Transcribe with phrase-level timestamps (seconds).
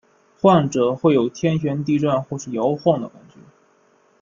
[0.41, 3.35] 患者会有天旋地转或是摇晃的感觉。